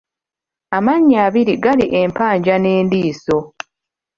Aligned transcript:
Amannya 0.77 1.17
abiri 1.27 1.53
gali 1.63 1.85
empajja 2.01 2.55
n'endiiso. 2.59 3.37